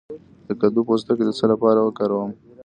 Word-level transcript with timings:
د 0.47 0.49
کدو 0.61 0.79
پوستکی 0.87 1.23
د 1.25 1.29
څه 1.39 1.45
لپاره 1.51 1.79
وکاروم؟ 1.81 2.31